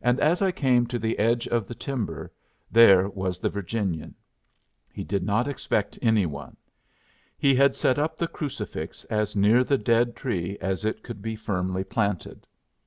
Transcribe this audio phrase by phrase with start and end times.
[0.00, 2.32] And as I came to the edge of the timber,
[2.70, 4.14] there was the Virginian.
[4.90, 6.56] He did not expect any one.
[7.36, 11.36] He had set up the crucifix as near the dead tree as it could be
[11.36, 12.46] firmly planted.